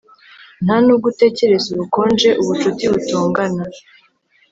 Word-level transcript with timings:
Ntanubwo 0.65 1.05
utekereza 1.11 1.67
ubukonje 1.73 2.29
ubucuti 2.41 2.83
butongana 2.91 3.63